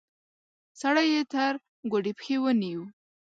[0.81, 1.53] سړی يې تر
[1.91, 2.83] ګوډې پښې ونيو.